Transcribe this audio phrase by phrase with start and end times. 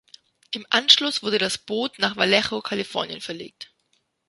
[0.49, 3.71] Im Anschluss wurde das Boot nach Vallejo, Kalifornien verlegt.